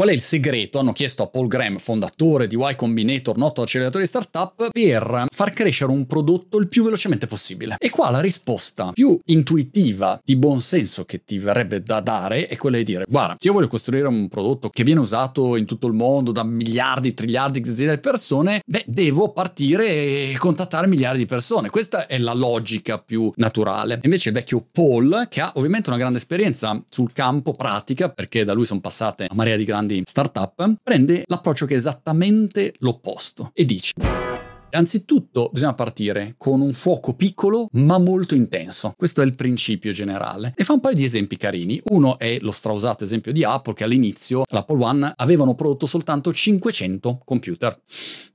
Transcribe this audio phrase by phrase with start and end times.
[0.00, 0.78] Qual è il segreto?
[0.78, 5.52] Hanno chiesto a Paul Graham, fondatore di Y Combinator, noto acceleratore di startup, per far
[5.52, 7.76] crescere un prodotto il più velocemente possibile.
[7.78, 12.56] E qua la risposta più intuitiva, di buon senso che ti verrebbe da dare è
[12.56, 15.86] quella di dire, guarda, se io voglio costruire un prodotto che viene usato in tutto
[15.86, 21.68] il mondo da miliardi, triliardi di persone, beh, devo partire e contattare miliardi di persone.
[21.68, 23.98] Questa è la logica più naturale.
[24.04, 28.54] Invece il vecchio Paul, che ha ovviamente una grande esperienza sul campo pratica, perché da
[28.54, 33.64] lui sono passate una marea di grandi startup, prende l'approccio che è esattamente l'opposto e
[33.64, 33.92] dice
[34.72, 38.94] Anzitutto bisogna partire con un fuoco piccolo ma molto intenso.
[38.96, 40.54] Questo è il principio generale.
[40.56, 41.80] E fa un paio di esempi carini.
[41.86, 47.22] Uno è lo strausato esempio di Apple che all'inizio l'Apple One avevano prodotto soltanto 500
[47.24, 47.76] computer.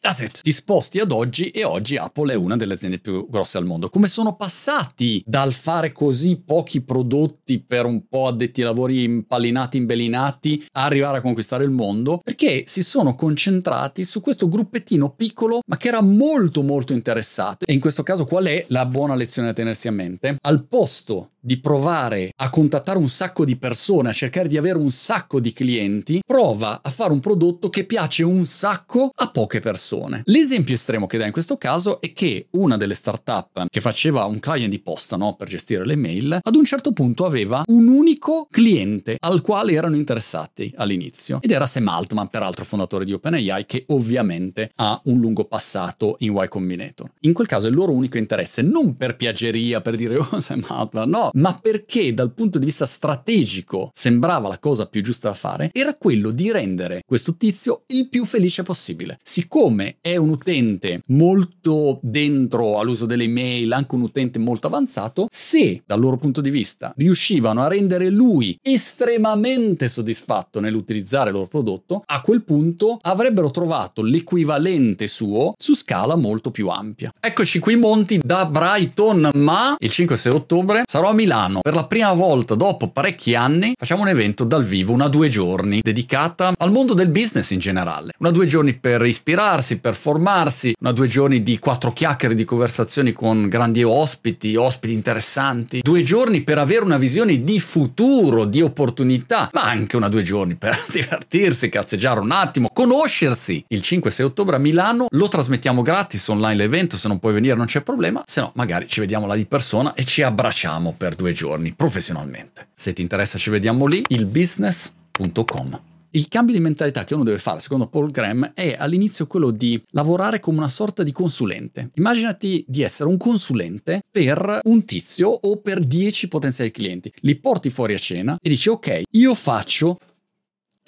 [0.00, 0.40] That's it.
[0.40, 3.90] Disposti ad oggi e oggi Apple è una delle aziende più grosse al mondo.
[3.90, 9.76] Come sono passati dal fare così pochi prodotti per un po' addetti ai lavori impallinati,
[9.76, 12.18] imbelinati, a arrivare a conquistare il mondo?
[12.24, 17.66] Perché si sono concentrati su questo gruppettino piccolo ma che era molto molto interessato.
[17.66, 20.38] E in questo caso qual è la buona lezione da tenersi a mente?
[20.40, 24.90] Al posto di provare a contattare un sacco di persone, a cercare di avere un
[24.90, 30.22] sacco di clienti, prova a fare un prodotto che piace un sacco a poche persone.
[30.26, 34.38] L'esempio estremo che dà in questo caso è che una delle startup che faceva un
[34.40, 38.46] client di posta no, per gestire le mail, ad un certo punto aveva un unico
[38.50, 43.84] cliente al quale erano interessati all'inizio ed era Sam Altman, peraltro fondatore di OpenAI, che
[43.88, 47.10] ovviamente ha un lungo passato in Y Combinator.
[47.20, 51.08] In quel caso il loro unico interesse, non per piaggeria, per dire oh Sam Altman,
[51.08, 55.70] no, ma perché dal punto di vista strategico sembrava la cosa più giusta da fare,
[55.72, 59.18] era quello di rendere questo tizio il più felice possibile.
[59.22, 65.82] Siccome è un utente molto dentro all'uso delle email, anche un utente molto avanzato, se
[65.86, 72.02] dal loro punto di vista riuscivano a rendere lui estremamente soddisfatto nell'utilizzare il loro prodotto,
[72.06, 77.12] a quel punto avrebbero trovato l'equivalente suo su scala molto più ampia.
[77.18, 81.60] Eccoci qui Monti da Brighton, ma il 5-6 ottobre sarò a Milano.
[81.60, 85.80] Per la prima volta dopo parecchi anni facciamo un evento dal vivo, una due giorni,
[85.82, 88.12] dedicata al mondo del business in generale.
[88.18, 93.12] Una due giorni per ispirarsi, per formarsi, una due giorni di quattro chiacchiere, di conversazioni
[93.12, 95.80] con grandi ospiti, ospiti interessanti.
[95.82, 100.54] Due giorni per avere una visione di futuro, di opportunità, ma anche una due giorni
[100.54, 103.62] per divertirsi, cazzeggiare un attimo, conoscersi.
[103.68, 107.66] Il 5-6 ottobre a Milano lo trasmettiamo gratis online l'evento, se non puoi venire non
[107.66, 111.16] c'è problema, se no magari ci vediamo là di persona e ci abbracciamo per per
[111.16, 112.68] due giorni professionalmente.
[112.74, 115.80] Se ti interessa ci vediamo lì, ilbusiness.com.
[116.12, 119.80] Il cambio di mentalità che uno deve fare, secondo Paul Graham, è all'inizio quello di
[119.90, 121.90] lavorare come una sorta di consulente.
[121.94, 127.12] Immaginati di essere un consulente per un tizio o per 10 potenziali clienti.
[127.20, 129.98] Li porti fuori a cena e dici ok, io faccio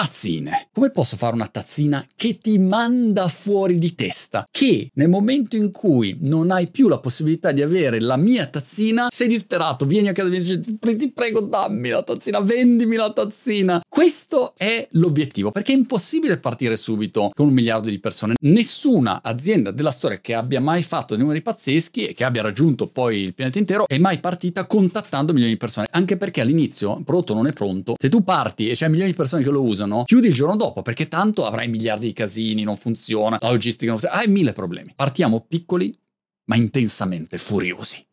[0.00, 0.68] tazzine.
[0.72, 4.46] Come posso fare una tazzina che ti manda fuori di testa?
[4.48, 9.08] Che nel momento in cui non hai più la possibilità di avere la mia tazzina,
[9.10, 13.82] sei disperato, vieni a casa e dici ti prego dammi la tazzina, vendimi la tazzina.
[13.88, 18.34] Questo è l'obiettivo, perché è impossibile partire subito con un miliardo di persone.
[18.42, 23.18] Nessuna azienda della storia che abbia mai fatto numeri pazzeschi e che abbia raggiunto poi
[23.18, 27.34] il pianeta intero è mai partita contattando milioni di persone, anche perché all'inizio il prodotto
[27.34, 27.94] non è pronto.
[27.98, 30.56] Se tu parti e c'è milioni di persone che lo usano, usano, chiudi il giorno
[30.56, 34.52] dopo perché tanto avrai miliardi di casini, non funziona, la logistica non funziona, hai mille
[34.52, 34.92] problemi.
[34.94, 35.92] Partiamo piccoli
[36.44, 38.06] ma intensamente furiosi.